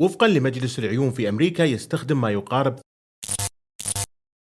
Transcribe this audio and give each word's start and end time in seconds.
وفقا 0.00 0.28
لمجلس 0.28 0.78
العيون 0.78 1.10
في 1.10 1.28
أمريكا 1.28 1.62
يستخدم 1.62 2.20
ما 2.20 2.30
يقارب 2.30 2.78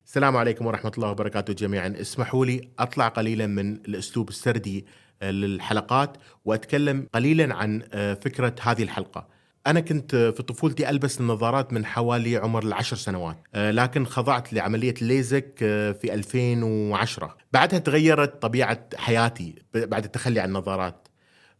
السلام 0.04 0.36
عليكم 0.36 0.66
ورحمة 0.66 0.92
الله 0.98 1.10
وبركاته 1.10 1.52
جميعا. 1.52 1.94
اسمحوا 2.00 2.46
لي 2.46 2.68
أطلع 2.78 3.08
قليلا 3.08 3.46
من 3.46 3.74
الأسلوب 3.74 4.28
السردي 4.28 4.86
آه، 5.22 5.30
للحلقات 5.30 6.16
وأتكلم 6.44 7.06
قليلا 7.14 7.54
عن 7.54 7.82
آه، 7.92 8.14
فكرة 8.14 8.54
هذه 8.60 8.82
الحلقة. 8.82 9.28
أنا 9.66 9.80
كنت 9.80 10.16
في 10.16 10.42
طفولتي 10.42 10.90
ألبس 10.90 11.20
النظارات 11.20 11.72
من 11.72 11.86
حوالي 11.86 12.36
عمر 12.36 12.62
العشر 12.62 12.96
سنوات 12.96 13.36
آه، 13.54 13.70
لكن 13.70 14.06
خضعت 14.06 14.52
لعملية 14.52 14.94
الليزك 15.02 15.54
في 16.00 16.14
2010 16.14 17.36
بعدها 17.52 17.78
تغيرت 17.78 18.42
طبيعة 18.42 18.88
حياتي 18.96 19.54
بعد 19.74 20.04
التخلي 20.04 20.40
عن 20.40 20.48
النظارات. 20.48 21.08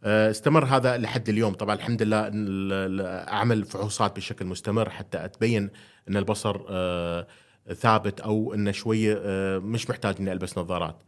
استمر 0.05 0.65
هذا 0.65 0.97
لحد 0.97 1.29
اليوم 1.29 1.53
طبعا 1.53 1.75
الحمد 1.75 2.01
لله 2.01 3.05
أعمل 3.07 3.65
فحوصات 3.65 4.15
بشكل 4.15 4.45
مستمر 4.45 4.89
حتى 4.89 5.25
أتبين 5.25 5.69
أن 6.09 6.17
البصر 6.17 6.57
ثابت 7.71 8.21
أو 8.21 8.53
انه 8.53 8.71
شوية 8.71 9.21
آه، 9.23 9.57
مش 9.57 9.89
محتاج 9.89 10.15
إني 10.19 10.31
ألبس 10.31 10.57
نظارات. 10.57 11.03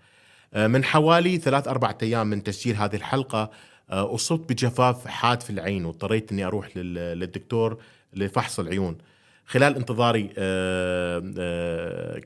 آه، 0.53 0.67
من 0.67 0.83
حوالي 0.83 1.37
ثلاث 1.37 1.67
أربع 1.67 1.93
أيام 2.01 2.27
من 2.27 2.43
تسجيل 2.43 2.75
هذه 2.75 2.95
الحلقة 2.95 3.51
آه، 3.89 4.15
أصبت 4.15 4.49
بجفاف 4.49 5.07
حاد 5.07 5.41
في 5.41 5.49
العين 5.49 5.85
واضطريت 5.85 6.31
إني 6.31 6.45
أروح 6.45 6.77
للدكتور 6.77 7.77
لفحص 8.13 8.59
العيون. 8.59 8.97
خلال 9.45 9.75
انتظاري 9.75 10.27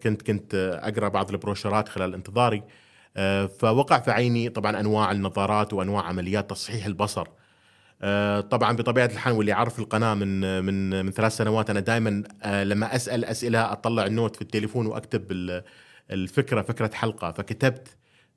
كنت 0.04 0.22
كنت 0.22 0.80
أقرأ 0.84 1.08
بعض 1.08 1.30
البروشرات 1.32 1.90
خلال 1.90 2.14
انتظاري 2.14 2.64
فوقع 3.60 4.00
في 4.00 4.12
عيني 4.12 4.50
طبعا 4.50 4.80
أنواع 4.80 5.12
النظارات 5.12 5.74
وأنواع 5.74 6.04
عمليات 6.04 6.50
تصحيح 6.50 6.86
البصر. 6.86 7.28
آه، 8.02 8.42
طبعا 8.42 8.76
بطبيعة 8.76 9.06
الحال 9.06 9.34
واللي 9.34 9.52
يعرف 9.52 9.80
القناة 9.80 10.14
من 10.14 10.64
من 10.64 11.06
من 11.06 11.12
ثلاث 11.12 11.38
سنوات 11.38 11.70
أنا 11.70 11.80
دائما 11.80 12.24
آه، 12.44 12.64
لما 12.64 12.96
أسأل 12.96 13.26
أسئلة 13.26 13.72
أطلع 13.72 14.06
النوت 14.06 14.36
في 14.36 14.42
التليفون 14.42 14.86
وأكتب 14.86 15.24
الفكرة 16.12 16.62
فكرة 16.62 16.92
حلقة. 16.94 17.32
فكتبت 17.32 17.88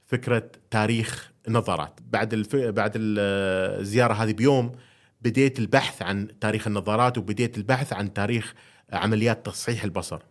فكرة 0.06 0.50
تاريخ 0.70 1.32
النظارات 1.48 2.00
بعد 2.10 2.32
الف... 2.32 2.56
بعد 2.56 2.92
الزياره 2.96 4.14
هذه 4.14 4.32
بيوم 4.32 4.72
بديت 5.20 5.58
البحث 5.58 6.02
عن 6.02 6.28
تاريخ 6.40 6.66
النظارات 6.66 7.18
وبديت 7.18 7.58
البحث 7.58 7.92
عن 7.92 8.12
تاريخ 8.12 8.54
عمليات 8.92 9.46
تصحيح 9.46 9.84
البصر. 9.84 10.22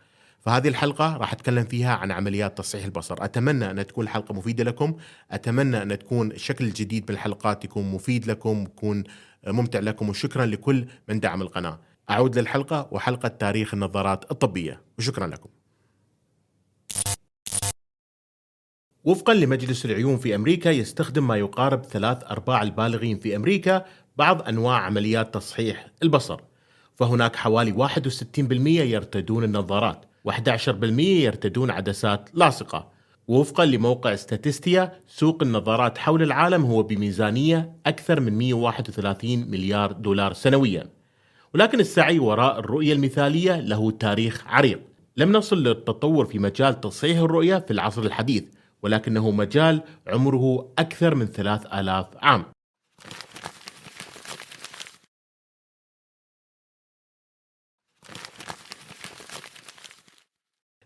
فهذه 0.42 0.68
الحلقة 0.68 1.18
راح 1.18 1.34
أتكلم 1.34 1.64
فيها 1.64 1.96
عن 1.96 2.12
عمليات 2.12 2.58
تصحيح 2.58 2.86
البصر. 2.86 3.26
أتمنى 3.26 3.72
أن 3.72 3.88
تكون 3.88 4.04
الحلقة 4.04 4.34
مفيدة 4.34 4.64
لكم. 4.64 4.96
أتمنى 5.32 5.82
أن 5.82 6.00
تكون 6.00 6.32
الشكل 6.32 6.66
الجديد 6.66 7.04
من 7.04 7.16
الحلقات 7.16 7.66
يكون 7.66 7.92
مفيد 7.92 8.28
لكم 8.28 8.64
يكون 8.64 9.04
ممتع 9.48 9.80
لكم. 9.80 10.10
وشكرا 10.10 10.46
لكل 10.46 10.86
من 11.10 11.20
دعم 11.20 11.42
القناة. 11.42 11.80
أعود 12.10 12.40
للحلقة 12.40 12.88
وحلقة 12.92 13.28
تاريخ 13.28 13.74
النظارات 13.74 14.32
الطبية. 14.32 14.82
وشكرا 14.98 15.28
لكم. 15.28 15.50
وفقا 19.04 19.34
لمجلس 19.34 19.86
العيون 19.86 20.18
في 20.18 20.36
أمريكا 20.36 20.70
يستخدم 20.70 21.28
ما 21.28 21.36
يقارب 21.36 21.84
ثلاث 21.84 22.24
أرباع 22.24 22.62
البالغين 22.62 23.20
في 23.20 23.36
أمريكا 23.36 23.86
بعض 24.18 24.42
أنواع 24.42 24.78
عمليات 24.78 25.34
تصحيح 25.34 25.88
البصر. 26.04 26.42
فهناك 26.96 27.36
حوالي 27.36 27.72
61% 27.72 28.82
يرتدون 28.82 29.44
النظارات. 29.44 30.06
و11% 30.30 31.00
يرتدون 31.00 31.72
عدسات 31.72 32.30
لاصقة. 32.34 32.92
وفقا 33.28 33.66
لموقع 33.66 34.16
ستاتستيا 34.16 35.00
سوق 35.08 35.44
النظارات 35.44 35.98
حول 35.98 36.24
العالم 36.24 36.66
هو 36.66 36.84
بميزانية 36.84 37.76
أكثر 37.86 38.20
من 38.20 38.38
131 38.38 39.52
مليار 39.52 39.92
دولار 39.92 40.34
سنويا. 40.34 40.90
ولكن 41.54 41.80
السعي 41.80 42.20
وراء 42.20 42.60
الرؤية 42.60 42.94
المثالية 42.94 43.60
له 43.60 43.92
تاريخ 43.92 44.44
عريق. 44.48 44.82
لم 45.18 45.32
نصل 45.32 45.64
للتطور 45.64 46.26
في 46.26 46.40
مجال 46.40 46.82
تصحيح 46.82 47.18
الرؤية 47.18 47.58
في 47.58 47.72
العصر 47.72 48.02
الحديث 48.02 48.44
ولكنه 48.84 49.32
مجال 49.32 49.82
عمره 50.08 50.72
أكثر 50.80 51.16
من 51.16 51.26
3000 51.26 52.08
عام. 52.22 52.46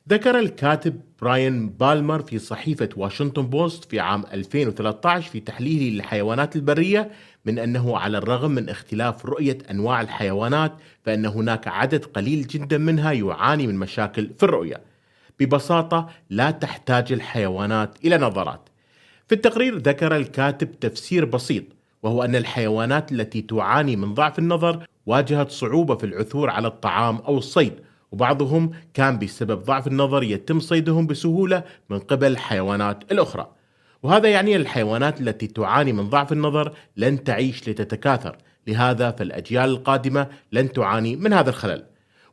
ذكر 0.09 0.39
الكاتب 0.39 1.01
براين 1.21 1.69
بالمر 1.69 2.21
في 2.21 2.39
صحيفة 2.39 2.89
واشنطن 2.97 3.47
بوست 3.47 3.85
في 3.85 3.99
عام 3.99 4.23
2013 4.33 5.31
في 5.31 5.39
تحليله 5.39 5.95
للحيوانات 5.95 6.55
البرية 6.55 7.11
من 7.45 7.59
أنه 7.59 7.97
على 7.97 8.17
الرغم 8.17 8.51
من 8.51 8.69
اختلاف 8.69 9.25
رؤية 9.25 9.57
أنواع 9.71 10.01
الحيوانات 10.01 10.71
فإن 11.05 11.25
هناك 11.25 11.67
عدد 11.67 12.05
قليل 12.05 12.47
جدا 12.47 12.77
منها 12.77 13.11
يعاني 13.11 13.67
من 13.67 13.75
مشاكل 13.75 14.29
في 14.37 14.43
الرؤية. 14.43 14.81
ببساطة 15.39 16.09
لا 16.29 16.51
تحتاج 16.51 17.11
الحيوانات 17.11 17.97
إلى 18.05 18.17
نظرات. 18.17 18.69
في 19.27 19.35
التقرير 19.35 19.77
ذكر 19.77 20.15
الكاتب 20.15 20.79
تفسير 20.79 21.25
بسيط 21.25 21.63
وهو 22.03 22.23
أن 22.23 22.35
الحيوانات 22.35 23.11
التي 23.11 23.41
تعاني 23.41 23.95
من 23.95 24.13
ضعف 24.13 24.39
النظر 24.39 24.85
واجهت 25.05 25.51
صعوبة 25.51 25.95
في 25.95 26.05
العثور 26.05 26.49
على 26.49 26.67
الطعام 26.67 27.15
أو 27.17 27.37
الصيد 27.37 27.73
وبعضهم 28.15 28.71
كان 28.93 29.19
بسبب 29.19 29.63
ضعف 29.63 29.87
النظر 29.87 30.23
يتم 30.23 30.59
صيدهم 30.59 31.07
بسهولة 31.07 31.63
من 31.89 31.99
قبل 31.99 32.27
الحيوانات 32.27 33.11
الأخرى. 33.11 33.47
وهذا 34.03 34.29
يعني 34.29 34.55
الحيوانات 34.55 35.21
التي 35.21 35.47
تعاني 35.47 35.93
من 35.93 36.09
ضعف 36.09 36.31
النظر 36.31 36.73
لن 36.97 37.23
تعيش 37.23 37.69
لتتكاثر. 37.69 38.37
لهذا 38.67 39.11
فالأجيال 39.11 39.69
القادمة 39.69 40.27
لن 40.51 40.71
تعاني 40.71 41.15
من 41.15 41.33
هذا 41.33 41.49
الخلل. 41.49 41.85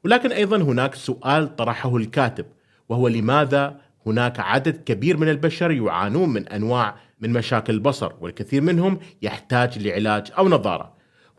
ولكن 0.05 0.33
أيضا 0.33 0.57
هناك 0.57 0.95
سؤال 0.95 1.57
طرحه 1.57 1.97
الكاتب 1.97 2.47
وهو 2.89 3.09
لماذا 3.09 3.81
هناك 4.07 4.41
عدد 4.41 4.77
كبير 4.77 5.17
من 5.17 5.29
البشر 5.29 5.71
يعانون 5.71 6.29
من 6.29 6.49
أنواع 6.49 6.97
من 7.21 7.33
مشاكل 7.33 7.75
البصر 7.75 8.13
والكثير 8.21 8.63
منهم 8.63 8.99
يحتاج 9.23 9.79
لعلاج 9.79 10.33
أو 10.39 10.49
نظارة؟ 10.49 10.93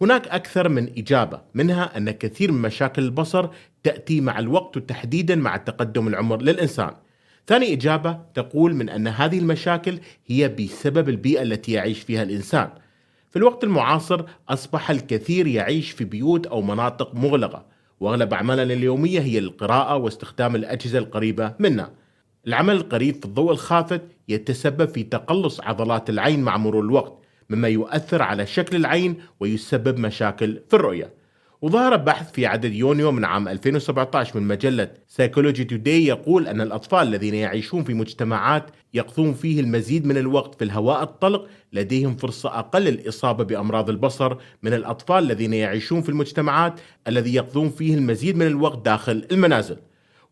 هناك 0.04 0.28
أكثر 0.28 0.70
من 0.70 0.90
إجابة 0.98 1.42
منها 1.54 1.98
أن 1.98 2.12
كثير 2.12 2.52
من 2.52 2.62
مشاكل 2.62 3.04
البصر 3.04 3.50
تأتي 3.84 4.22
مع 4.22 4.40
الوقت 4.40 4.78
وتحديدا 4.78 5.36
مع 5.36 5.58
تقدم 5.58 6.08
العمر 6.08 6.42
للإنسان. 6.42 6.92
ثاني 7.48 7.74
إجابة 7.74 8.20
تقول 8.34 8.76
من 8.76 8.90
أن 8.90 9.08
هذه 9.08 9.40
المشاكل 9.40 10.00
هي 10.28 10.50
بسبب 10.50 11.10
البيئة 11.10 11.42
التي 11.42 11.72
يعيش 11.72 12.00
فيها 12.00 12.24
الإنسان. 12.24 12.70
في 13.30 13.40
الوقت 13.40 13.64
المعاصر 13.64 14.24
أصبح 14.50 14.90
الكثير 14.90 15.48
يعيش 15.48 15.92
في 15.92 16.04
بيوت 16.04 16.48
أو 16.48 16.62
مناطق 16.62 17.16
مغلقة 17.16 17.66
وأغلب 18.00 18.34
أعمالنا 18.34 18.74
اليومية 18.74 19.20
هي 19.20 19.40
القراءة 19.40 19.96
واستخدام 19.96 20.56
الأجهزة 20.56 21.00
القريبة 21.00 21.54
منا. 21.60 21.92
العمل 22.48 22.76
القريب 22.76 23.16
في 23.16 23.26
الضوء 23.26 23.52
الخافت 23.52 24.02
يتسبب 24.28 24.90
في 24.90 25.04
تقلص 25.04 25.62
عضلات 25.62 26.10
العين 26.10 26.42
مع 26.42 26.58
مرور 26.58 26.84
الوقت. 26.84 27.23
مما 27.50 27.68
يؤثر 27.68 28.22
على 28.22 28.46
شكل 28.46 28.76
العين 28.76 29.16
ويسبب 29.40 30.00
مشاكل 30.00 30.60
في 30.70 30.76
الرؤية. 30.76 31.24
وظهر 31.64 31.96
بحث 31.96 32.32
في 32.32 32.46
عدد 32.46 32.74
يونيو 32.74 33.12
من 33.12 33.26
عام 33.26 33.48
2017 33.48 34.40
من 34.40 34.48
مجلة 34.48 34.92
سايكولوجي 35.08 35.64
توداي 35.64 36.06
يقول 36.06 36.48
أن 36.48 36.62
الأطفال 36.62 37.08
الذين 37.08 37.34
يعيشون 37.36 37.84
في 37.84 37.94
مجتمعات 37.94 38.72
يقضون 38.94 39.34
فيه 39.34 39.60
المزيد 39.60 40.06
من 40.06 40.18
الوقت 40.18 40.56
في 40.56 40.64
الهواء 40.64 41.04
الطلق 41.04 41.48
لديهم 41.74 42.16
فرصة 42.16 42.60
أقل 42.60 42.82
للإصابة 42.82 43.44
بأمراض 43.44 43.90
البصر 43.90 44.38
من 44.64 44.74
الأطفال 44.74 45.24
الذين 45.24 45.54
يعيشون 45.54 46.02
في 46.02 46.10
المجتمعات 46.10 46.80
الذي 47.08 47.34
يقضون 47.34 47.70
فيه 47.70 47.96
المزيد 47.96 48.38
من 48.38 48.48
الوقت 48.48 48.86
داخل 48.86 49.26
المنازل. 49.32 49.78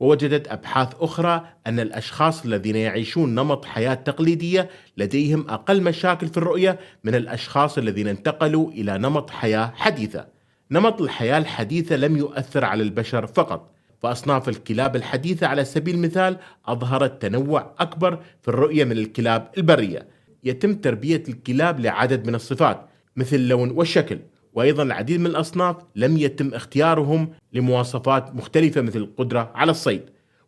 ووجدت 0.01 0.47
أبحاث 0.47 0.89
أخرى 0.99 1.45
أن 1.67 1.79
الأشخاص 1.79 2.45
الذين 2.45 2.75
يعيشون 2.75 3.35
نمط 3.35 3.65
حياة 3.65 3.93
تقليدية 3.93 4.69
لديهم 4.97 5.49
أقل 5.49 5.83
مشاكل 5.83 6.27
في 6.27 6.37
الرؤية 6.37 6.79
من 7.03 7.15
الأشخاص 7.15 7.77
الذين 7.77 8.07
انتقلوا 8.07 8.71
إلى 8.71 8.97
نمط 8.97 9.29
حياة 9.29 9.73
حديثة. 9.75 10.27
نمط 10.71 11.01
الحياة 11.01 11.37
الحديثة 11.37 11.95
لم 11.95 12.17
يؤثر 12.17 12.65
على 12.65 12.83
البشر 12.83 13.27
فقط، 13.27 13.71
فأصناف 14.01 14.49
الكلاب 14.49 14.95
الحديثة 14.95 15.47
على 15.47 15.65
سبيل 15.65 15.95
المثال 15.95 16.37
أظهرت 16.65 17.21
تنوع 17.21 17.75
أكبر 17.79 18.19
في 18.41 18.47
الرؤية 18.47 18.83
من 18.83 18.97
الكلاب 18.97 19.51
البرية. 19.57 20.07
يتم 20.43 20.75
تربية 20.75 21.23
الكلاب 21.29 21.79
لعدد 21.79 22.27
من 22.27 22.35
الصفات 22.35 22.85
مثل 23.15 23.35
اللون 23.35 23.71
والشكل 23.71 24.19
وأيضا 24.53 24.83
العديد 24.83 25.19
من 25.19 25.25
الأصناف 25.25 25.75
لم 25.95 26.17
يتم 26.17 26.53
اختيارهم 26.53 27.29
لمواصفات 27.53 28.35
مختلفة 28.35 28.81
مثل 28.81 28.99
القدرة 28.99 29.51
على 29.55 29.71
الصيد 29.71 30.01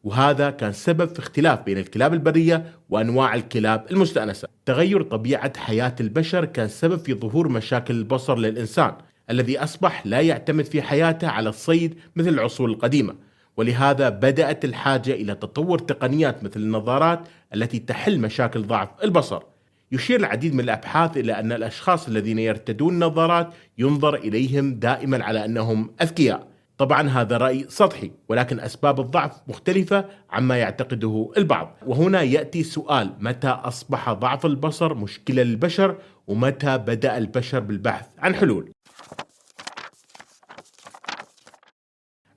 وهذا 0.04 0.50
كان 0.50 0.74
سبب 0.74 1.14
في 1.14 1.20
اختلاف 1.20 1.62
بين 1.62 1.78
الكلاب 1.78 2.14
البرية 2.14 2.66
وأنواع 2.90 3.36
الكلاب 3.36 3.86
المستأنسة. 3.92 4.48
تغير 4.66 5.02
طبيعة 5.02 5.58
حياة 5.58 5.96
البشر 6.00 6.46
كان 6.46 6.68
سبب 6.68 7.00
في 7.00 7.14
ظهور 7.14 7.48
مشاكل 7.48 7.94
البصر 7.94 8.38
للإنسان 8.38 8.94
الذي 9.30 9.60
أصبح 9.60 10.08
لا 10.08 10.22
يعتمد 10.22 10.66
في 10.66 10.82
حياته 10.82 11.28
على 11.28 11.50
الصيد 11.50 12.00
مثل 12.16 12.30
العصور 12.30 12.70
القديمة. 12.70 13.16
ولهذا 13.58 14.10
بدأت 14.10 14.66
الحاجة 14.66 15.12
إلى 15.12 15.36
تطور 15.36 15.80
تقنيات 15.80 16.44
مثل 16.44 16.60
النظارات 16.60 17.20
التي 17.56 17.80
تحل 17.80 18.20
مشاكل 18.20 18.62
ضعف 18.62 18.90
البصر. 19.04 19.44
يشير 19.94 20.20
العديد 20.20 20.54
من 20.54 20.60
الأبحاث 20.60 21.18
إلى 21.18 21.40
أن 21.40 21.52
الأشخاص 21.52 22.08
الذين 22.08 22.40
يرتدون 22.40 22.94
النظارات 22.94 23.54
ينظر 23.78 24.16
إليهم 24.16 24.74
دائما 24.74 25.24
على 25.24 25.46
أنهم 25.46 25.92
أذكياء. 26.02 26.48
طبعا 26.78 27.10
هذا 27.10 27.38
رأي 27.38 27.66
سطحي 27.70 28.12
ولكن 28.30 28.60
أسباب 28.60 29.00
الضعف 29.00 29.32
مختلفة 29.48 30.06
عما 30.30 30.58
يعتقده 30.58 31.32
البعض، 31.38 31.78
وهنا 31.86 32.22
يأتي 32.22 32.64
سؤال 32.64 33.14
متى 33.20 33.48
أصبح 33.48 34.12
ضعف 34.12 34.46
البصر 34.46 34.94
مشكلة 34.94 35.44
للبشر 35.44 35.98
ومتى 36.28 36.78
بدأ 36.78 37.18
البشر 37.18 37.60
بالبحث 37.60 38.08
عن 38.20 38.36
حلول؟ 38.36 38.72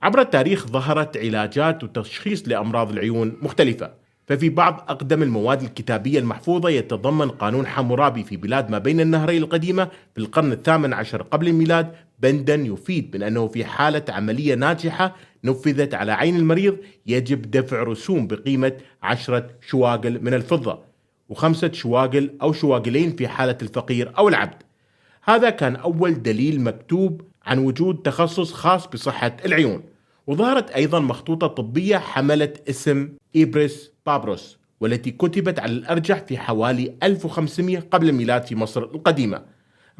عبر 0.02 0.20
التاريخ 0.20 0.67
ظهرت 0.67 1.17
علاجات 1.17 1.85
وتشخيص 1.85 2.49
لأمراض 2.49 2.91
العيون 2.91 3.37
مختلفة 3.43 4.06
ففي 4.26 4.49
بعض 4.49 4.84
أقدم 4.88 5.23
المواد 5.23 5.62
الكتابية 5.62 6.19
المحفوظة 6.19 6.69
يتضمن 6.69 7.28
قانون 7.28 7.67
حمورابي 7.67 8.25
في 8.25 8.37
بلاد 8.37 8.70
ما 8.70 8.78
بين 8.78 9.00
النهرين 9.00 9.43
القديمة 9.43 9.88
في 10.14 10.20
القرن 10.20 10.52
الثامن 10.52 10.93
عشر 10.93 11.23
قبل 11.23 11.49
الميلاد 11.49 11.93
بندا 12.19 12.55
يفيد 12.55 13.17
من 13.17 13.23
أنه 13.23 13.49
في 13.49 13.64
حالة 13.64 14.05
عملية 14.08 14.55
ناجحة 14.55 15.17
نفذت 15.44 15.94
على 15.94 16.12
عين 16.12 16.37
المريض 16.37 16.76
يجب 17.06 17.50
دفع 17.50 17.82
رسوم 17.82 18.26
بقيمة 18.26 18.73
عشرة 19.02 19.50
شواغل 19.61 20.25
من 20.25 20.34
الفضة 20.34 20.78
وخمسة 21.28 21.73
شواغل 21.73 22.31
أو 22.43 22.52
شواغلين 22.52 23.17
في 23.17 23.28
حالة 23.28 23.58
الفقير 23.62 24.12
أو 24.19 24.28
العبد. 24.28 24.62
هذا 25.25 25.50
كان 25.50 25.76
أول 25.76 26.23
دليل 26.23 26.61
مكتوب 26.61 27.23
عن 27.46 27.58
وجود 27.58 28.02
تخصص 28.02 28.52
خاص 28.52 28.87
بصحة 28.87 29.37
العيون. 29.44 29.82
وظهرت 30.26 30.70
أيضا 30.70 31.00
مخطوطة 31.00 31.46
طبية 31.46 31.96
حملت 31.96 32.69
اسم 32.69 33.08
إبريس 33.37 33.93
بابروس 34.06 34.58
والتي 34.81 35.11
كتبت 35.11 35.58
على 35.58 35.73
الأرجح 35.73 36.19
في 36.19 36.38
حوالي 36.38 36.94
1500 37.02 37.78
قبل 37.78 38.08
الميلاد 38.08 38.44
في 38.44 38.56
مصر 38.56 38.82
القديمة. 38.82 39.43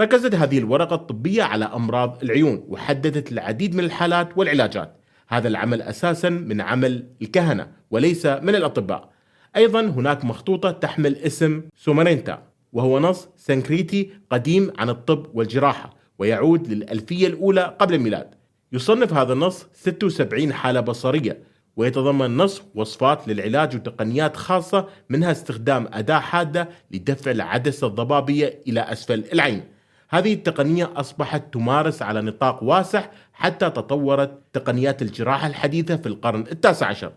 ركزت 0.00 0.34
هذه 0.34 0.58
الورقة 0.58 0.94
الطبية 0.94 1.43
على 1.43 1.64
أمراض 1.64 2.19
العيون 2.23 2.64
وحددت 2.69 3.32
العديد 3.32 3.75
من 3.75 3.84
الحالات 3.84 4.28
والعلاجات. 4.38 5.00
هذا 5.28 5.49
العمل 5.49 5.82
أساسا 5.82 6.28
من 6.28 6.61
عمل 6.61 7.06
الكهنة 7.23 7.69
وليس 7.90 8.26
من 8.26 8.55
الأطباء. 8.55 9.11
أيضا 9.56 9.81
هناك 9.81 10.25
مخطوطة 10.25 10.70
تحمل 10.70 11.17
اسم 11.17 11.62
سومرينتا 11.76 12.43
وهو 12.73 12.99
نص 13.00 13.28
سنسكريتي 13.37 14.11
قديم 14.31 14.73
عن 14.78 14.88
الطب 14.88 15.26
والجراحة 15.34 15.94
ويعود 16.19 16.69
للألفية 16.69 17.26
الأولى 17.26 17.76
قبل 17.81 17.94
الميلاد. 17.94 18.34
يصنف 18.76 19.12
هذا 19.12 19.32
النص 19.32 19.67
76 19.73 20.52
حالة 20.52 20.81
بصرية 20.81 21.38
ويتضمن 21.76 22.37
نص 22.37 22.62
وصفات 22.75 23.28
للعلاج 23.28 23.76
وتقنيات 23.76 24.37
خاصة 24.37 24.88
منها 25.08 25.32
استخدام 25.32 25.88
أداة 25.93 26.19
حادة 26.19 26.69
لدفع 26.90 27.31
العدسة 27.31 27.87
الضبابية 27.87 28.62
إلى 28.69 28.81
أسفل 28.81 29.25
العين. 29.32 29.64
هذه 30.08 30.32
التقنية 30.34 30.90
أصبحت 30.96 31.55
تمارس 31.55 32.02
على 32.02 32.23
نطاق 32.23 32.62
واسع 32.62 33.08
حتى 33.32 33.70
تطورت 33.70 34.38
تقنيات 34.52 35.02
الجراحة 35.02 35.46
الحديثة 35.46 35.96
في 35.96 36.06
القرن 36.06 36.40
التاسع 36.52 36.87
عشر. 36.87 37.12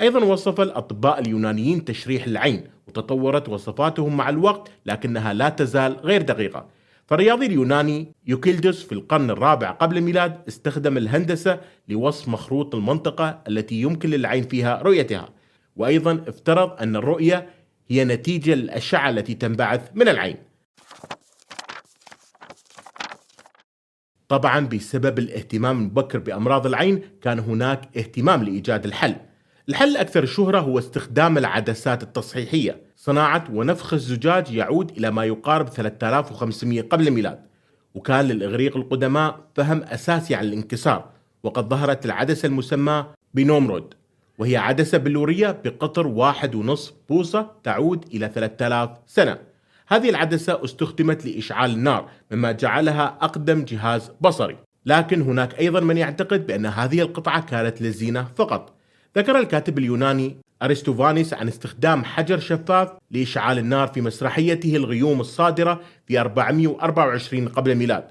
أيضا 0.00 0.24
وصف 0.24 0.60
الأطباء 0.60 1.20
اليونانيين 1.20 1.84
تشريح 1.84 2.24
العين 2.24 2.64
وتطورت 2.88 3.48
وصفاتهم 3.48 4.16
مع 4.16 4.28
الوقت 4.28 4.70
لكنها 4.86 5.32
لا 5.32 5.48
تزال 5.48 5.96
غير 6.04 6.22
دقيقة. 6.22 6.77
فالرياضي 7.08 7.46
اليوناني 7.46 8.14
يوكيلدس 8.26 8.82
في 8.82 8.92
القرن 8.92 9.30
الرابع 9.30 9.70
قبل 9.70 9.96
الميلاد 9.96 10.42
استخدم 10.48 10.96
الهندسة 10.96 11.60
لوصف 11.88 12.28
مخروط 12.28 12.74
المنطقة 12.74 13.42
التي 13.48 13.80
يمكن 13.80 14.10
للعين 14.10 14.42
فيها 14.48 14.82
رؤيتها. 14.82 15.28
وأيضا 15.76 16.24
افترض 16.28 16.82
أن 16.82 16.96
الرؤية 16.96 17.48
هي 17.88 18.04
نتيجة 18.04 18.54
للأشعة 18.54 19.10
التي 19.10 19.34
تنبعث 19.34 19.90
من 19.94 20.08
العين. 20.08 20.36
طبعا 24.28 24.66
بسبب 24.66 25.18
الاهتمام 25.18 25.78
المبكر 25.78 26.18
بأمراض 26.18 26.66
العين 26.66 27.02
كان 27.22 27.38
هناك 27.38 27.96
اهتمام 27.96 28.44
لإيجاد 28.44 28.84
الحل. 28.84 29.16
الحل 29.68 29.88
الأكثر 29.88 30.26
شهرة 30.26 30.60
هو 30.60 30.78
استخدام 30.78 31.38
العدسات 31.38 32.02
التصحيحية. 32.02 32.87
صناعة 33.08 33.44
ونفخ 33.52 33.94
الزجاج 33.94 34.52
يعود 34.52 34.90
إلى 34.90 35.10
ما 35.10 35.24
يقارب 35.24 35.68
3500 35.68 36.82
قبل 36.82 37.08
الميلاد. 37.08 37.40
وكان 37.94 38.24
للإغريق 38.24 38.76
القدماء 38.76 39.40
فهم 39.54 39.82
أساسي 39.82 40.34
عن 40.34 40.44
الانكسار 40.44 41.10
وقد 41.42 41.68
ظهرت 41.68 42.06
العدسة 42.06 42.46
المسماة 42.46 43.14
بنومرود 43.34 43.94
وهي 44.38 44.56
عدسة 44.56 44.98
بلورية 44.98 45.60
بقطر 45.64 46.06
واحد 46.06 46.54
ونصف 46.54 46.92
بوصة 47.08 47.50
تعود 47.64 48.04
إلى 48.14 48.30
3000 48.34 48.90
سنة. 49.06 49.38
هذه 49.88 50.10
العدسة 50.10 50.64
استخدمت 50.64 51.26
لإشعال 51.26 51.70
النار 51.70 52.08
مما 52.30 52.52
جعلها 52.52 53.18
أقدم 53.20 53.64
جهاز 53.64 54.10
بصري. 54.20 54.56
لكن 54.86 55.22
هناك 55.22 55.58
أيضا 55.60 55.80
من 55.80 55.96
يعتقد 55.96 56.46
بأن 56.46 56.66
هذه 56.66 57.00
القطعة 57.00 57.46
كانت 57.46 57.82
للزينة 57.82 58.28
فقط. 58.36 58.74
ذكر 59.16 59.38
الكاتب 59.38 59.78
اليوناني 59.78 60.36
أرستوفانيس 60.62 61.34
عن 61.34 61.48
استخدام 61.48 62.04
حجر 62.04 62.38
شفاف 62.38 62.88
لإشعال 63.10 63.58
النار 63.58 63.88
في 63.88 64.00
مسرحيته 64.00 64.76
الغيوم 64.76 65.20
الصادرة 65.20 65.80
في 66.06 66.20
424 66.20 67.48
قبل 67.48 67.70
الميلاد. 67.70 68.04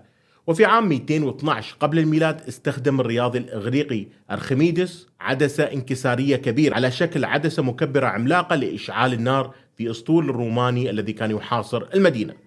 وفي 0.47 0.65
عام 0.65 0.89
212 0.89 1.75
قبل 1.79 1.99
الميلاد 1.99 2.41
استخدم 2.47 2.99
الرياضي 2.99 3.37
الإغريقي 3.37 4.05
أرخميدس 4.31 5.07
عدسة 5.19 5.63
انكسارية 5.63 6.35
كبيرة 6.35 6.75
على 6.75 6.91
شكل 6.91 7.25
عدسة 7.25 7.63
مكبرة 7.63 8.07
عملاقة 8.07 8.55
لإشعال 8.55 9.13
النار 9.13 9.53
في 9.77 9.91
أسطول 9.91 10.29
الروماني 10.29 10.89
الذي 10.89 11.13
كان 11.13 11.31
يحاصر 11.31 11.83
المدينة. 11.93 12.46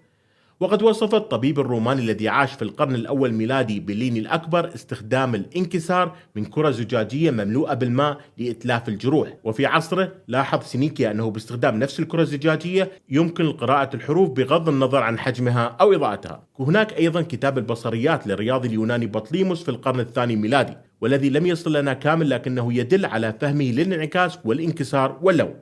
وقد 0.61 0.83
وصف 0.83 1.15
الطبيب 1.15 1.59
الروماني 1.59 2.01
الذي 2.01 2.29
عاش 2.29 2.53
في 2.53 2.61
القرن 2.61 2.95
الأول 2.95 3.29
الميلادي 3.29 3.79
بليني 3.79 4.19
الأكبر 4.19 4.75
استخدام 4.75 5.35
الانكسار 5.35 6.15
من 6.35 6.45
كرة 6.45 6.71
زجاجية 6.71 7.31
مملوءة 7.31 7.73
بالماء 7.73 8.17
لإتلاف 8.37 8.89
الجروح. 8.89 9.37
وفي 9.43 9.65
عصره 9.65 10.11
لاحظ 10.27 10.63
سينيكيا 10.63 11.11
أنه 11.11 11.31
باستخدام 11.31 11.79
نفس 11.79 11.99
الكرة 11.99 12.21
الزجاجية 12.21 12.91
يمكن 13.09 13.51
قراءة 13.51 13.95
الحروف 13.95 14.29
بغض 14.29 14.69
النظر 14.69 15.03
عن 15.03 15.19
حجمها 15.19 15.77
أو 15.81 15.93
إضاءتها. 15.93 16.43
وهناك 16.59 16.93
أيضا 16.97 17.21
كتاب 17.21 17.57
البصريات 17.57 18.27
للرياضي 18.27 18.67
اليوناني 18.67 19.05
بطليموس 19.05 19.63
في 19.63 19.69
القرن 19.69 19.99
الثاني 19.99 20.33
الميلادي 20.33 20.73
والذي 21.01 21.29
لم 21.29 21.45
يصل 21.45 21.73
لنا 21.73 21.93
كامل 21.93 22.29
لكنه 22.29 22.73
يدل 22.73 23.05
على 23.05 23.33
فهمه 23.41 23.71
للانعكاس 23.71 24.39
والانكسار 24.45 25.19
واللون 25.21 25.53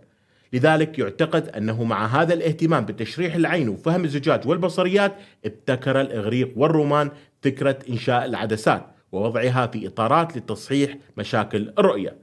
لذلك 0.54 1.00
يعتقد 1.00 1.50
أنه 1.50 1.84
مع 1.84 2.06
هذا 2.06 2.34
الاهتمام 2.34 2.86
بتشريح 2.86 3.36
العين 3.36 3.70
وفهم 3.70 4.04
الزجاج 4.04 4.48
والبصريات 4.48 5.16
ابتكر 5.46 6.02
الإغريق 6.02 6.54
والرومان 6.56 7.12
فكرة 7.42 7.80
إنشاء 7.90 8.26
العدسات 8.26 8.86
ووضعها 9.12 9.68
في 9.68 9.88
إطارات 9.88 10.38
لتصحيح 10.38 10.98
مشاكل 11.18 11.74
الرؤية. 11.80 12.16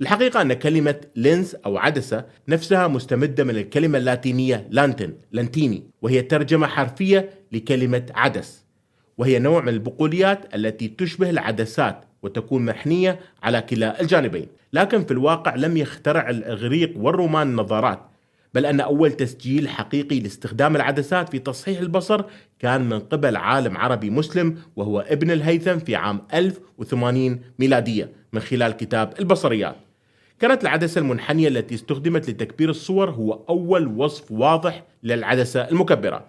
الحقيقة 0.00 0.42
أن 0.42 0.52
كلمة 0.52 1.00
lens 1.16 1.56
أو 1.66 1.78
عدسة 1.78 2.24
نفسها 2.48 2.88
مستمدة 2.88 3.44
من 3.44 3.56
الكلمة 3.56 3.98
اللاتينية 3.98 4.66
لانتن 4.70 5.14
لانتيني 5.32 5.90
وهي 6.02 6.22
ترجمة 6.22 6.66
حرفية 6.66 7.30
لكلمة 7.52 8.06
عدس 8.14 8.64
وهي 9.18 9.38
نوع 9.38 9.60
من 9.60 9.68
البقوليات 9.68 10.54
التي 10.54 10.88
تشبه 10.88 11.30
العدسات 11.30 12.04
وتكون 12.26 12.64
محنية 12.64 13.18
على 13.42 13.60
كلا 13.62 14.00
الجانبين. 14.00 14.46
لكن 14.72 15.04
في 15.04 15.10
الواقع 15.10 15.54
لم 15.54 15.76
يخترع 15.76 16.30
الإغريق 16.30 16.92
والرومان 16.96 17.48
النظارات 17.50 18.00
بل 18.54 18.66
أن 18.66 18.80
أول 18.80 19.12
تسجيل 19.12 19.68
حقيقي 19.68 20.20
لاستخدام 20.20 20.76
العدسات 20.76 21.28
في 21.28 21.38
تصحيح 21.38 21.80
البصر 21.80 22.24
كان 22.58 22.88
من 22.88 22.98
قبل 22.98 23.36
عالم 23.36 23.76
عربي 23.76 24.10
مسلم 24.10 24.58
وهو 24.76 25.00
ابن 25.00 25.30
الهيثم 25.30 25.78
في 25.78 25.96
عام 25.96 26.22
1080 26.34 27.40
ميلادية 27.58 28.12
من 28.32 28.40
خلال 28.40 28.72
كتاب 28.72 29.12
البصريات. 29.18 29.76
كانت 30.40 30.62
العدسة 30.62 30.98
المنحنية 30.98 31.48
التي 31.48 31.74
استخدمت 31.74 32.30
لتكبير 32.30 32.70
الصور 32.70 33.10
هو 33.10 33.32
أول 33.48 33.86
وصف 33.86 34.32
واضح 34.32 34.84
للعدسة 35.02 35.60
المكبرة. 35.60 36.24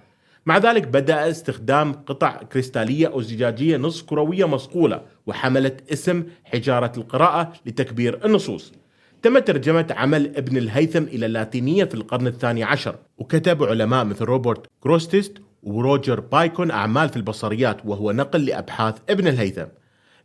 مع 0.47 0.57
ذلك 0.57 0.87
بدأ 0.87 1.29
استخدام 1.29 1.93
قطع 1.93 2.43
كريستالية 2.43 3.07
أو 3.07 3.21
زجاجية 3.21 3.77
نصف 3.77 4.05
كروية 4.05 4.47
مصقولة 4.47 5.01
وحملت 5.25 5.91
اسم 5.91 6.23
حجارة 6.43 6.91
القراءة 6.97 7.53
لتكبير 7.65 8.25
النصوص. 8.25 8.73
تم 9.21 9.39
ترجمة 9.39 9.87
عمل 9.89 10.37
ابن 10.37 10.57
الهيثم 10.57 11.03
إلى 11.03 11.25
اللاتينية 11.25 11.83
في 11.83 11.93
القرن 11.95 12.27
الثاني 12.27 12.63
عشر 12.63 12.95
وكتب 13.17 13.63
علماء 13.63 14.05
مثل 14.05 14.25
روبرت 14.25 14.67
جروستيست 14.79 15.33
وروجر 15.63 16.19
بايكون 16.19 16.71
أعمال 16.71 17.09
في 17.09 17.17
البصريات 17.17 17.85
وهو 17.85 18.11
نقل 18.11 18.45
لأبحاث 18.45 18.95
ابن 19.09 19.27
الهيثم. 19.27 19.65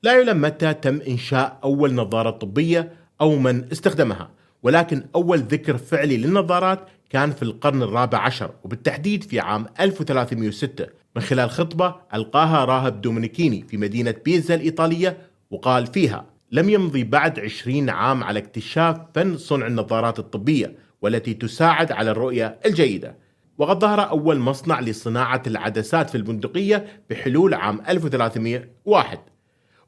لا 0.02 0.12
يعلم 0.12 0.40
متى 0.40 0.74
تم 0.74 1.00
إنشاء 1.08 1.58
أول 1.64 1.94
نظارة 1.94 2.30
طبية 2.30 2.92
أو 3.20 3.36
من 3.36 3.64
استخدمها. 3.72 4.30
ولكن 4.62 5.04
أول 5.14 5.38
ذكر 5.38 5.76
فعلي 5.76 6.16
للنظارات 6.16 6.88
كان 7.10 7.30
في 7.30 7.42
القرن 7.42 7.82
الرابع 7.82 8.18
عشر 8.18 8.50
وبالتحديد 8.64 9.24
في 9.24 9.40
عام 9.40 9.66
1306 9.80 10.86
من 11.16 11.22
خلال 11.22 11.50
خطبة 11.50 11.94
ألقاها 12.14 12.64
راهب 12.64 13.00
دومينيكيني 13.00 13.64
في 13.68 13.76
مدينة 13.76 14.14
بيزا 14.24 14.54
الإيطالية 14.54 15.16
وقال 15.50 15.86
فيها 15.86 16.26
لم 16.52 16.68
يمضي 16.68 17.04
بعد 17.04 17.40
عشرين 17.40 17.90
عام 17.90 18.24
على 18.24 18.38
اكتشاف 18.38 18.96
فن 19.14 19.36
صنع 19.36 19.66
النظارات 19.66 20.18
الطبية 20.18 20.74
والتي 21.02 21.34
تساعد 21.34 21.92
على 21.92 22.10
الرؤية 22.10 22.58
الجيدة 22.66 23.16
وقد 23.58 23.80
ظهر 23.80 24.10
أول 24.10 24.38
مصنع 24.38 24.80
لصناعة 24.80 25.42
العدسات 25.46 26.10
في 26.10 26.14
البندقية 26.14 26.86
بحلول 27.10 27.54
عام 27.54 27.80
1301 27.88 29.18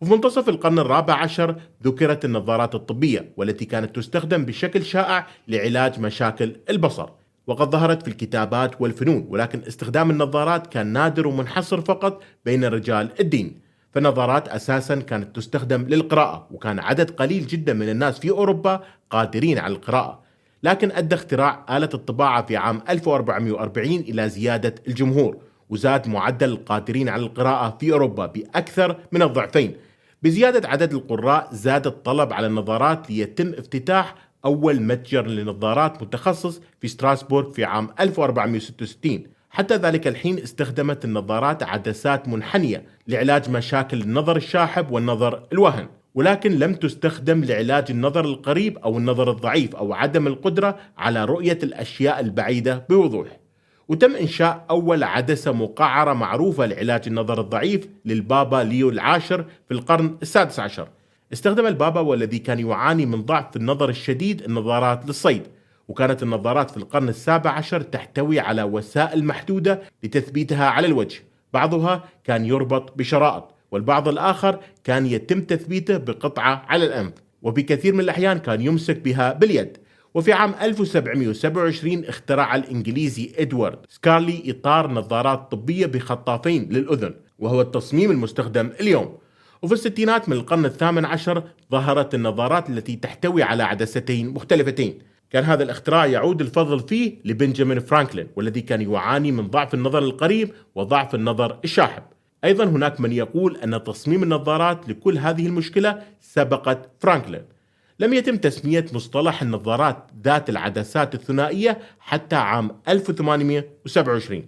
وفي 0.00 0.12
منتصف 0.12 0.48
القرن 0.48 0.78
الرابع 0.78 1.14
عشر 1.14 1.56
ذكرت 1.84 2.24
النظارات 2.24 2.74
الطبية 2.74 3.32
والتي 3.36 3.64
كانت 3.64 3.96
تستخدم 3.96 4.44
بشكل 4.44 4.84
شائع 4.84 5.26
لعلاج 5.48 6.00
مشاكل 6.00 6.56
البصر. 6.70 7.08
وقد 7.46 7.70
ظهرت 7.70 8.02
في 8.02 8.08
الكتابات 8.08 8.80
والفنون 8.80 9.26
ولكن 9.28 9.62
استخدام 9.68 10.10
النظارات 10.10 10.66
كان 10.66 10.86
نادر 10.86 11.26
ومنحصر 11.26 11.80
فقط 11.80 12.22
بين 12.44 12.64
رجال 12.64 13.10
الدين. 13.20 13.60
فالنظارات 13.92 14.48
أساسا 14.48 14.94
كانت 14.94 15.36
تستخدم 15.36 15.82
للقراءة 15.82 16.48
وكان 16.50 16.78
عدد 16.78 17.10
قليل 17.10 17.46
جدا 17.46 17.72
من 17.72 17.88
الناس 17.88 18.18
في 18.18 18.30
أوروبا 18.30 18.80
قادرين 19.10 19.58
على 19.58 19.74
القراءة. 19.74 20.24
لكن 20.62 20.92
أدى 20.92 21.14
اختراع 21.14 21.76
آلة 21.76 21.88
الطباعة 21.94 22.46
في 22.46 22.56
عام 22.56 22.80
1440 22.88 24.00
إلى 24.00 24.28
زيادة 24.28 24.74
الجمهور. 24.88 25.36
وزاد 25.70 26.08
معدل 26.08 26.48
القادرين 26.48 27.08
على 27.08 27.22
القراءة 27.22 27.76
في 27.80 27.92
أوروبا 27.92 28.26
بأكثر 28.26 28.96
من 29.12 29.22
الضعفين. 29.22 29.76
بزيادة 30.22 30.68
عدد 30.68 30.92
القراء 30.92 31.48
زاد 31.52 31.86
الطلب 31.86 32.32
على 32.32 32.46
النظارات 32.46 33.10
ليتم 33.10 33.48
افتتاح 33.48 34.14
أول 34.44 34.82
متجر 34.82 35.26
لنظارات 35.26 36.02
متخصص 36.02 36.60
في 36.80 36.88
ستراسبورغ 36.88 37.50
في 37.50 37.64
عام 37.64 37.88
1466 38.00 39.22
حتى 39.50 39.76
ذلك 39.76 40.06
الحين 40.06 40.38
استخدمت 40.38 41.04
النظارات 41.04 41.62
عدسات 41.62 42.28
منحنية 42.28 42.84
لعلاج 43.08 43.50
مشاكل 43.50 44.00
النظر 44.00 44.36
الشاحب 44.36 44.90
والنظر 44.90 45.46
الوهن. 45.52 45.88
ولكن 46.14 46.58
لم 46.58 46.74
تستخدم 46.74 47.44
لعلاج 47.44 47.84
النظر 47.90 48.24
القريب 48.24 48.78
أو 48.78 48.98
النظر 48.98 49.30
الضعيف 49.30 49.76
أو 49.76 49.92
عدم 49.92 50.26
القدرة 50.26 50.78
على 50.98 51.24
رؤية 51.24 51.58
الأشياء 51.62 52.20
البعيدة 52.20 52.86
بوضوح. 52.88 53.43
وتم 53.88 54.16
إنشاء 54.16 54.64
أول 54.70 55.02
عدسة 55.02 55.52
مقعرة 55.52 56.12
معروفة 56.12 56.66
لعلاج 56.66 57.02
النظر 57.06 57.40
الضعيف 57.40 57.88
للبابا 58.04 58.56
ليو 58.56 58.88
العاشر 58.88 59.44
في 59.68 59.74
القرن 59.74 60.16
السادس 60.22 60.60
عشر. 60.60 60.88
استخدم 61.32 61.66
البابا 61.66 62.00
والذي 62.00 62.38
كان 62.38 62.58
يعاني 62.58 63.06
من 63.06 63.22
ضعف 63.22 63.50
في 63.50 63.56
النظر 63.56 63.88
الشديد 63.88 64.42
النظارات 64.42 65.06
للصيد 65.06 65.42
وكانت 65.88 66.22
النظارات 66.22 66.70
في 66.70 66.76
القرن 66.76 67.08
السابع 67.08 67.50
عشر 67.50 67.80
تحتوي 67.80 68.40
على 68.40 68.62
وسائل 68.62 69.24
محدودة 69.24 69.82
لتثبيتها 70.02 70.66
على 70.66 70.86
الوجه. 70.86 71.22
بعضها 71.52 72.04
كان 72.24 72.44
يربط 72.44 72.98
بشرائط 72.98 73.44
والبعض 73.70 74.08
الآخر 74.08 74.60
كان 74.84 75.06
يتم 75.06 75.40
تثبيته 75.40 75.96
بقطعة 75.96 76.64
على 76.68 76.86
الأنف. 76.86 77.12
وبكثير 77.42 77.94
من 77.94 78.00
الأحيان 78.00 78.38
كان 78.38 78.60
يمسك 78.60 78.98
بها 78.98 79.32
باليد. 79.32 79.78
وفي 80.14 80.32
عام 80.32 80.54
1727 80.62 82.04
اخترع 82.04 82.56
الإنجليزي 82.56 83.32
إدوارد 83.38 83.78
سكارلي 83.88 84.42
إطار 84.46 84.90
نظارات 84.90 85.50
طبية 85.50 85.86
بخطافين 85.86 86.68
للأذن 86.72 87.14
وهو 87.38 87.60
التصميم 87.60 88.10
المستخدم 88.10 88.70
اليوم. 88.80 89.18
وفي 89.62 89.74
الستينات 89.74 90.28
من 90.28 90.36
القرن 90.36 90.64
الثامن 90.64 91.04
عشر 91.04 91.42
ظهرت 91.72 92.14
النظارات 92.14 92.70
التي 92.70 92.96
تحتوي 92.96 93.42
على 93.42 93.62
عدستين 93.62 94.28
مختلفتين. 94.28 94.98
كان 95.30 95.44
هذا 95.44 95.62
الاختراع 95.62 96.06
يعود 96.06 96.40
الفضل 96.40 96.80
فيه 96.80 97.14
لبنجامين 97.24 97.80
فرانكلين 97.80 98.28
والذي 98.36 98.60
كان 98.60 98.80
يعاني 98.92 99.32
من 99.32 99.46
ضعف 99.48 99.74
النظر 99.74 99.98
القريب 99.98 100.50
وضعف 100.74 101.14
النظر 101.14 101.58
الشاحب. 101.64 102.02
أيضا 102.44 102.64
هناك 102.64 103.00
من 103.00 103.12
يقول 103.12 103.56
أن 103.56 103.84
تصميم 103.84 104.22
النظارات 104.22 104.88
لحل 104.88 105.18
هذه 105.18 105.46
المشكلة 105.46 106.02
سبقت 106.20 106.90
فرانكلين. 107.00 107.53
لم 107.98 108.14
يتم 108.14 108.36
تسمية 108.36 108.86
مصطلح 108.92 109.42
النظارات 109.42 110.06
ذات 110.24 110.50
العدسات 110.50 111.14
الثنائية 111.14 111.78
حتى 112.00 112.36
عام 112.36 112.70
1827 112.88 114.44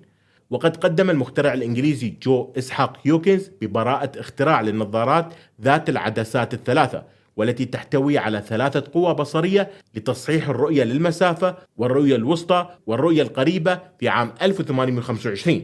وقد 0.50 0.76
قدم 0.76 1.11
المخترع 1.11 1.53
الإنجليزي 1.55 2.15
جو 2.23 2.53
إسحاق 2.59 2.99
هيوكنز 3.05 3.50
ببراءة 3.61 4.21
اختراع 4.21 4.61
للنظارات 4.61 5.35
ذات 5.62 5.88
العدسات 5.88 6.55
الثلاثة 6.55 7.05
والتي 7.37 7.65
تحتوي 7.65 8.19
على 8.19 8.43
ثلاثة 8.49 8.85
قوى 8.95 9.15
بصرية 9.15 9.71
لتصحيح 9.95 10.49
الرؤية 10.49 10.85
للمسافة 10.85 11.57
والرؤية 11.76 12.17
الوسطى 12.17 12.71
والرؤية 12.87 13.23
القريبة 13.23 13.81
في 14.00 14.09
عام 14.09 14.33
1825 14.43 15.62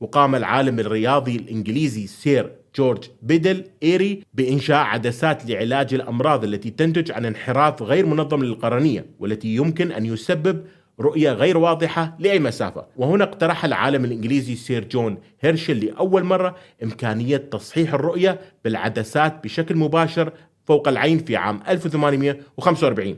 وقام 0.00 0.34
العالم 0.34 0.80
الرياضي 0.80 1.36
الإنجليزي 1.36 2.06
سير 2.06 2.52
جورج 2.76 3.04
بيدل 3.22 3.64
إيري 3.82 4.22
بإنشاء 4.34 4.76
عدسات 4.76 5.46
لعلاج 5.50 5.94
الأمراض 5.94 6.44
التي 6.44 6.70
تنتج 6.70 7.12
عن 7.12 7.24
انحراف 7.24 7.82
غير 7.82 8.06
منظم 8.06 8.44
للقرنية 8.44 9.06
والتي 9.18 9.48
يمكن 9.56 9.92
أن 9.92 10.06
يسبب 10.06 10.64
رؤية 11.00 11.32
غير 11.32 11.58
واضحة 11.58 12.16
لأي 12.18 12.38
مسافة. 12.38 12.86
وهنا 12.96 13.24
اقترح 13.24 13.64
العالم 13.64 14.04
الإنجليزي 14.04 14.54
سير 14.54 14.84
جون 14.84 15.18
هيرشل 15.40 15.84
لأول 15.84 16.24
مرة 16.24 16.56
إمكانية 16.82 17.36
تصحيح 17.36 17.94
الرؤية 17.94 18.40
بالعدسات 18.64 19.44
بشكل 19.44 19.76
مباشر 19.76 20.32
فوق 20.64 20.88
العين 20.88 21.18
في 21.18 21.36
عام 21.36 21.60
1845 21.68 23.16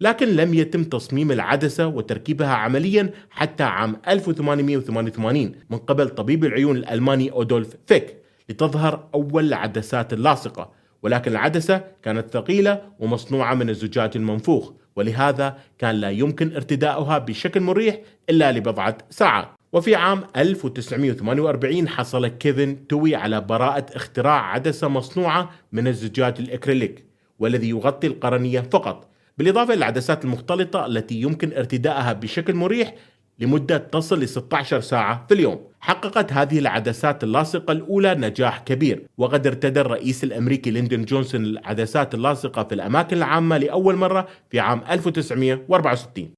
لكن 0.00 0.28
لم 0.28 0.54
يتم 0.54 0.84
تصميم 0.84 1.32
العدسة 1.32 1.86
وتركيبها 1.86 2.48
عمليا 2.54 3.10
حتى 3.30 3.62
عام 3.62 3.96
1888 4.08 5.52
من 5.70 5.78
قبل 5.78 6.08
طبيب 6.08 6.44
العيون 6.44 6.76
الألماني 6.76 7.30
أودولف 7.32 7.76
فيك. 7.86 8.16
لتظهر 8.48 9.08
أول 9.14 9.44
العدسات 9.44 10.12
اللاصقة 10.12 10.72
ولكن 11.02 11.32
العدسة 11.32 11.84
كانت 12.02 12.30
ثقيلة 12.30 12.82
ومصنوعة 12.98 13.54
من 13.54 13.70
الزجاج 13.70 14.10
المنفوخ 14.16 14.72
ولهذا 14.96 15.58
كان 15.78 15.94
لا 15.94 16.10
يمكن 16.10 16.54
ارتداؤها 16.54 17.18
بشكل 17.18 17.60
مريح 17.60 18.00
إلا 18.30 18.52
لبضعة 18.52 18.98
ساعات 19.10 19.48
وفي 19.72 19.94
عام 19.94 20.24
1948 20.36 21.88
حصل 21.88 22.26
كيفن 22.26 22.86
توي 22.86 23.14
على 23.14 23.40
براءة 23.40 23.86
اختراع 23.96 24.52
عدسة 24.52 24.88
مصنوعة 24.88 25.50
من 25.72 25.88
الزجاج 25.88 26.34
الإكريليك 26.38 27.04
والذي 27.38 27.68
يغطي 27.68 28.06
القرنية 28.06 28.60
فقط. 28.60 29.08
بالإضافة 29.38 29.72
إلى 29.72 29.78
العدسات 29.78 30.24
المختلطة 30.24 30.86
التي 30.86 31.20
يمكن 31.20 31.52
ارتداءها 31.52 32.12
بشكل 32.12 32.54
مريح 32.54 32.94
لمدة 33.38 33.78
تصل 33.78 34.20
ل 34.20 34.28
16 34.28 34.80
ساعة 34.80 35.24
في 35.28 35.34
اليوم. 35.34 35.66
حققت 35.80 36.32
هذه 36.32 36.58
العدسات 36.58 37.24
اللاصقة 37.24 37.72
الأولى 37.72 38.14
نجاح 38.14 38.58
كبير 38.58 39.06
وقد 39.18 39.46
ارتدى 39.46 39.80
الرئيس 39.80 40.24
الأمريكي 40.24 40.70
ليندون 40.70 41.04
جونسون 41.04 41.44
العدسات 41.44 42.14
اللاصقة 42.14 42.64
في 42.64 42.74
الأماكن 42.74 43.16
العامة 43.16 43.58
لأول 43.58 43.96
مرة 43.96 44.28
في 44.50 44.60
عام 44.60 44.82
1964 44.90 46.30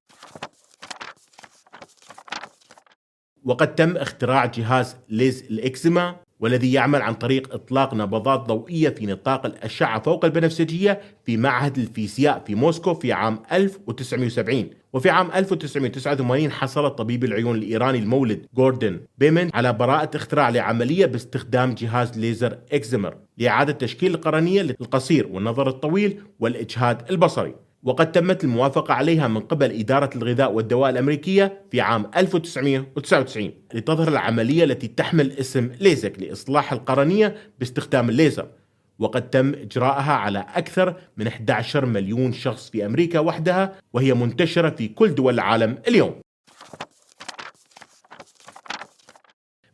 وقد 3.44 3.74
تم 3.74 3.96
اختراع 3.96 4.46
جهاز 4.46 4.96
ليز 5.08 5.42
الإكزيما 5.50 6.16
والذي 6.40 6.72
يعمل 6.72 7.02
عن 7.02 7.14
طريق 7.14 7.54
إطلاق 7.54 7.94
نبضات 7.94 8.40
ضوئية 8.40 8.88
في 8.88 9.06
نطاق 9.06 9.46
الأشعة 9.46 10.02
فوق 10.02 10.24
البنفسجية 10.24 11.00
في 11.24 11.36
معهد 11.36 11.78
الفيزياء 11.78 12.42
في 12.46 12.54
موسكو 12.54 12.94
في 12.94 13.12
عام 13.12 13.42
1970 13.52 14.70
وفي 14.92 15.10
عام 15.10 15.30
1989 15.34 16.50
حصل 16.50 16.90
طبيب 16.90 17.24
العيون 17.24 17.56
الإيراني 17.56 17.98
المولد 17.98 18.46
جوردن 18.54 19.00
بيمن 19.18 19.50
على 19.54 19.72
براءة 19.72 20.16
اختراع 20.16 20.48
لعملية 20.48 21.06
باستخدام 21.06 21.74
جهاز 21.74 22.18
ليزر 22.18 22.58
إكزيمر 22.72 23.16
لإعادة 23.38 23.72
تشكيل 23.72 24.14
القرنية 24.14 24.62
للقصير 24.62 25.26
والنظر 25.26 25.68
الطويل 25.68 26.22
والإجهاد 26.40 27.10
البصري. 27.10 27.54
وقد 27.82 28.12
تمت 28.12 28.44
الموافقة 28.44 28.94
عليها 28.94 29.28
من 29.28 29.40
قبل 29.40 29.78
إدارة 29.80 30.10
الغذاء 30.16 30.52
والدواء 30.52 30.90
الأمريكية 30.90 31.62
في 31.70 31.80
عام 31.80 32.10
1999 32.16 33.52
لتظهر 33.74 34.08
العملية 34.08 34.64
التي 34.64 34.88
تحمل 34.88 35.32
اسم 35.32 35.70
ليزك 35.80 36.22
لإصلاح 36.22 36.72
القرنية 36.72 37.36
باستخدام 37.58 38.08
الليزر. 38.08 38.48
وقد 38.98 39.30
تم 39.30 39.54
إجراءها 39.54 40.12
على 40.12 40.46
أكثر 40.54 40.96
من 41.16 41.26
11 41.26 41.86
مليون 41.86 42.32
شخص 42.32 42.70
في 42.70 42.86
أمريكا 42.86 43.18
وحدها 43.18 43.74
وهي 43.92 44.14
منتشرة 44.14 44.70
في 44.70 44.88
كل 44.88 45.14
دول 45.14 45.34
العالم 45.34 45.78
اليوم. 45.88 46.14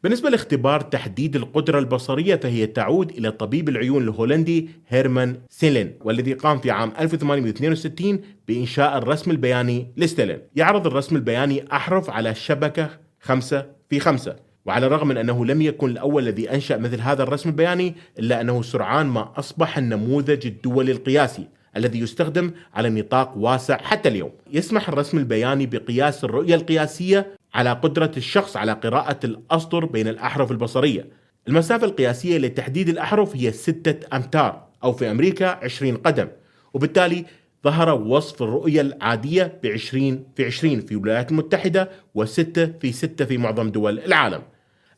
بالنسبة 0.04 0.30
لاختبار 0.30 0.80
تحديد 0.80 1.36
القدرة 1.36 1.78
البصرية 1.78 2.36
فهي 2.36 2.66
تعود 2.66 3.10
إلى 3.10 3.30
طبيب 3.30 3.68
العيون 3.68 4.02
الهولندي 4.02 4.68
هيرمان 4.88 5.36
سيلين 5.48 5.92
والذي 6.00 6.32
قام 6.32 6.58
في 6.58 6.70
عام 6.70 6.92
1862 7.00 8.20
بإنشاء 8.48 8.98
الرسم 8.98 9.30
البياني 9.30 9.92
لستيلين. 9.96 10.38
يعرض 10.56 10.86
الرسم 10.86 11.16
البياني 11.16 11.64
أحرف 11.72 12.10
على 12.10 12.34
شبكة 12.34 12.90
خمسة 13.20 13.66
في 13.90 14.00
خمسة 14.00 14.36
وعلى 14.66 14.86
الرغم 14.86 15.08
من 15.08 15.16
أنه 15.16 15.46
لم 15.46 15.62
يكن 15.62 15.90
الأول 15.90 16.22
الذي 16.22 16.50
أنشأ 16.50 16.76
مثل 16.76 17.00
هذا 17.00 17.22
الرسم 17.22 17.48
البياني 17.48 17.94
إلا 18.18 18.40
أنه 18.40 18.62
سرعان 18.62 19.06
ما 19.06 19.32
أصبح 19.36 19.78
النموذج 19.78 20.46
الدولي 20.46 20.92
القياسي 20.92 21.48
الذي 21.76 21.98
يستخدم 22.00 22.50
على 22.74 22.90
نطاق 22.90 23.36
واسع 23.36 23.76
حتى 23.76 24.08
اليوم. 24.08 24.30
يسمح 24.52 24.88
الرسم 24.88 25.18
البياني 25.18 25.66
بقياس 25.66 26.24
الرؤية 26.24 26.54
القياسية 26.54 27.26
على 27.54 27.72
قدرة 27.72 28.12
الشخص 28.16 28.56
على 28.56 28.72
قراءة 28.72 29.18
الأسطر 29.24 29.84
بين 29.84 30.08
الأحرف 30.08 30.50
البصرية. 30.50 31.08
المسافة 31.48 31.86
القياسية 31.86 32.38
لتحديد 32.38 32.88
الأحرف 32.88 33.36
هي 33.36 33.52
ستة 33.52 34.16
أمتار 34.16 34.66
أو 34.84 34.92
في 34.92 35.10
أمريكا 35.10 35.46
20 35.46 35.96
قدم. 35.96 36.28
وبالتالي 36.74 37.24
ظهر 37.64 37.94
وصف 37.94 38.42
الرؤية 38.42 38.80
العادية 38.80 39.58
ب 39.62 39.66
20 39.66 40.24
في 40.36 40.44
20 40.44 40.80
في 40.80 40.92
الولايات 40.92 41.30
المتحدة 41.30 41.90
و6 42.18 42.60
في 42.80 42.92
6 42.92 43.24
في 43.24 43.38
معظم 43.38 43.70
دول 43.70 43.98
العالم. 43.98 44.42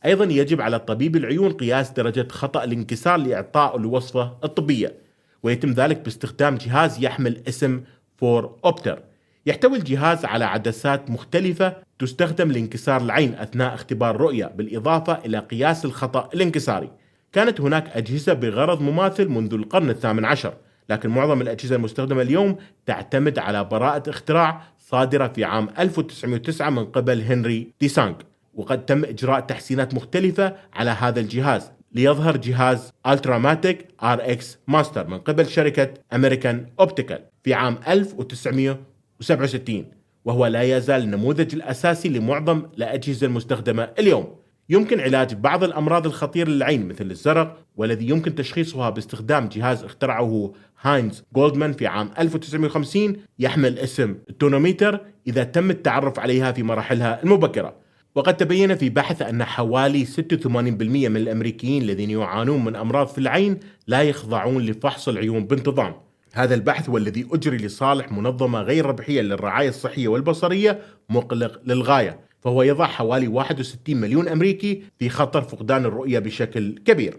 أيضا 0.04 0.24
يجب 0.24 0.60
على 0.60 0.78
طبيب 0.78 1.16
العيون 1.16 1.52
قياس 1.52 1.90
درجة 1.90 2.28
خطأ 2.30 2.64
الانكسار 2.64 3.16
لإعطاء 3.16 3.76
الوصفة 3.76 4.36
الطبية. 4.44 4.94
ويتم 5.42 5.72
ذلك 5.72 5.98
باستخدام 6.00 6.54
جهاز 6.54 7.04
يحمل 7.04 7.42
اسم 7.48 7.80
فور 8.16 8.56
أوبتر. 8.64 9.02
يحتوي 9.46 9.78
الجهاز 9.78 10.24
على 10.24 10.44
عدسات 10.44 11.10
مختلفة 11.10 11.85
تستخدم 11.98 12.52
لانكسار 12.52 13.00
العين 13.00 13.34
أثناء 13.34 13.74
اختبار 13.74 14.14
الرؤية 14.14 14.46
بالإضافة 14.46 15.18
إلى 15.24 15.38
قياس 15.38 15.84
الخطأ 15.84 16.28
الانكساري. 16.34 16.90
كانت 17.32 17.60
هناك 17.60 17.96
أجهزة 17.96 18.32
بغرض 18.32 18.82
مماثل 18.82 19.28
منذ 19.28 19.54
القرن 19.54 19.90
الثامن 19.90 20.24
عشر 20.24 20.54
لكن 20.90 21.10
معظم 21.10 21.40
الأجهزة 21.40 21.76
المستخدمة 21.76 22.22
اليوم 22.22 22.56
تعتمد 22.86 23.38
على 23.38 23.64
براءة 23.64 24.10
اختراع 24.10 24.62
صادرة 24.78 25.28
في 25.28 25.44
عام 25.44 25.68
1909 25.78 26.70
من 26.70 26.84
قبل 26.84 27.22
هنري 27.22 27.72
ديزانج 27.80 28.16
وقد 28.54 28.84
تم 28.84 29.04
إجراء 29.04 29.40
تحسينات 29.40 29.94
مختلفة 29.94 30.56
على 30.72 30.90
هذا 30.90 31.20
الجهاز 31.20 31.70
ليظهر 31.92 32.36
جهاز 32.36 32.92
ال 33.06 33.88
Ultramatic 34.02 34.32
RX 34.32 34.58
Master 34.68 35.06
من 35.06 35.18
قبل 35.18 35.46
شركة 35.46 35.94
American 36.12 36.66
Optical 36.80 37.20
في 37.44 37.54
عام 37.54 37.78
1967 37.88 39.84
وهو 40.26 40.46
لا 40.46 40.62
يزال 40.62 41.02
النموذج 41.02 41.54
الأساسي 41.54 42.08
لمعظم 42.08 42.62
الأجهزة 42.78 43.26
المستخدمة 43.26 43.88
اليوم. 43.98 44.34
يمكن 44.68 45.00
علاج 45.00 45.34
بعض 45.34 45.64
الأمراض 45.64 46.06
الخطيرة 46.06 46.48
للعين 46.48 46.88
مثل 46.88 47.10
الزرق 47.10 47.58
والذي 47.76 48.08
يمكن 48.08 48.34
تشخيصها 48.34 48.90
باستخدام 48.90 49.48
جهاز 49.48 49.84
اخترعه 49.84 50.52
هاينز 50.80 51.24
جولدمان 51.34 51.72
في 51.72 51.86
عام 51.86 52.10
1950 52.18 53.16
يحمل 53.38 53.78
اسم 53.78 54.14
ال 54.30 54.37
tonometer 54.37 55.00
إذا 55.26 55.44
تم 55.44 55.70
التعرف 55.70 56.18
عليها 56.18 56.52
في 56.52 56.62
مراحلها 56.62 57.22
المبكرة. 57.22 57.74
وقد 58.14 58.36
تبين 58.36 58.74
في 58.74 58.88
بحث 58.90 59.22
أن 59.22 59.44
حوالي 59.44 60.04
86% 60.04 61.08
من 61.08 61.16
الأمريكيين 61.16 61.82
الذين 61.82 62.10
يعانون 62.10 62.64
من 62.64 62.76
أمراض 62.76 63.06
في 63.06 63.18
العين 63.18 63.60
لا 63.86 64.02
يخضعون 64.02 64.62
لفحص 64.62 65.08
العيون 65.08 65.46
بانتظام. 65.46 66.05
هذا 66.36 66.54
البحث 66.54 66.88
والذي 66.88 67.26
أجري 67.32 67.56
لصالح 67.56 68.12
منظمة 68.12 68.60
غير 68.60 68.86
ربحية 68.86 69.20
للرعاية 69.22 69.68
الصحية 69.68 70.08
والبصرية 70.08 70.82
مقلق 71.08 71.60
للغاية 71.64 72.20
فهو 72.40 72.62
يضع 72.62 72.86
حوالي 72.86 73.28
61 73.28 73.96
مليون 73.96 74.28
أمريكي 74.28 74.82
في 74.98 75.08
خطر 75.08 75.42
فقدان 75.42 75.84
الرؤية 75.84 76.18
بشكل 76.18 76.78
كبير. 76.84 77.18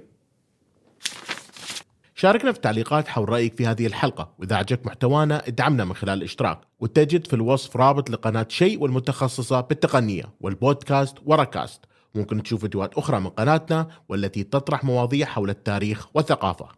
شاركنا 2.15 2.51
في 2.51 2.57
التعليقات 2.57 3.07
حول 3.07 3.29
رأيك 3.29 3.57
في 3.57 3.67
هذه 3.67 3.88
الحلقة 3.88 4.33
وإذا 4.39 4.55
عجبك 4.55 4.86
محتوانا 4.86 5.47
ادعمنا 5.47 5.86
من 5.86 5.93
خلال 5.93 6.17
الاشتراك 6.17 6.59
وتجد 6.79 7.27
في 7.27 7.33
الوصف 7.33 7.77
رابط 7.77 8.09
لقناة 8.09 8.47
شيء 8.50 8.81
والمتخصصة 8.81 9.62
بالتقنية 9.62 10.24
والبودكاست 10.41 11.17
وركاست. 11.25 11.86
ممكن 12.15 12.43
تشوف 12.43 12.62
فيديوهات 12.62 12.93
أخرى 12.93 13.19
من 13.19 13.29
قناتنا 13.29 13.88
والتي 14.09 14.43
تطرح 14.43 14.83
مواضيع 14.83 15.25
حول 15.25 15.50
التاريخ 15.50 16.07
والثقافة. 16.13 16.76